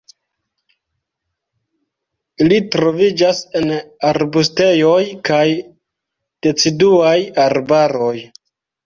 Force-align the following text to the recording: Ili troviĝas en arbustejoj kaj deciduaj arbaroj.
Ili 2.45 2.57
troviĝas 2.75 3.41
en 3.59 3.69
arbustejoj 4.13 4.99
kaj 5.31 5.43
deciduaj 6.49 7.13
arbaroj. 7.45 8.15